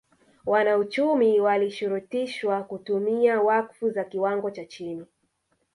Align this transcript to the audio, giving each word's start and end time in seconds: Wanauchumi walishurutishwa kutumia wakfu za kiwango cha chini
Wanauchumi 0.45 1.39
walishurutishwa 1.39 2.63
kutumia 2.63 3.41
wakfu 3.41 3.89
za 3.89 4.03
kiwango 4.03 4.51
cha 4.51 4.65
chini 4.65 5.05